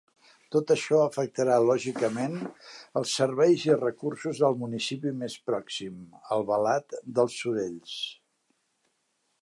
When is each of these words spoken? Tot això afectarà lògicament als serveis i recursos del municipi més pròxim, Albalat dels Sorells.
Tot 0.53 0.71
això 0.75 1.01
afectarà 1.07 1.57
lògicament 1.65 2.39
als 3.01 3.13
serveis 3.21 3.65
i 3.69 3.75
recursos 3.83 4.41
del 4.45 4.57
municipi 4.65 5.13
més 5.21 5.37
pròxim, 5.51 6.03
Albalat 6.37 7.01
dels 7.19 7.41
Sorells. 7.43 7.97